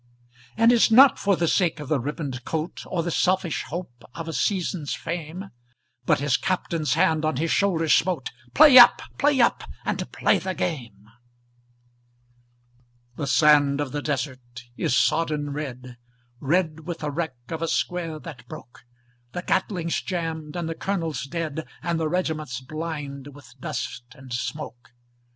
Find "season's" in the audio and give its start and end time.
4.33-4.95